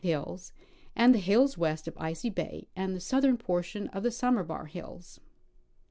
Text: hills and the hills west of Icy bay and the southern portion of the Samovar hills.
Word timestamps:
hills 0.01 0.51
and 0.95 1.13
the 1.13 1.19
hills 1.19 1.59
west 1.59 1.87
of 1.87 1.95
Icy 1.99 2.31
bay 2.31 2.67
and 2.75 2.95
the 2.95 2.99
southern 2.99 3.37
portion 3.37 3.87
of 3.89 4.01
the 4.01 4.09
Samovar 4.09 4.65
hills. 4.65 5.19